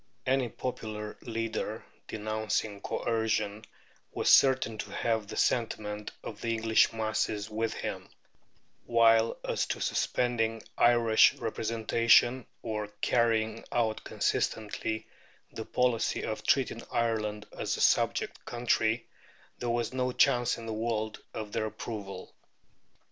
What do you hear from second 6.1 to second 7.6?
of the English masses